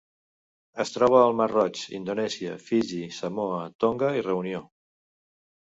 [0.83, 4.69] Es troba al mar Roig, Indonèsia, Fiji, Samoa, Tonga i Reunió.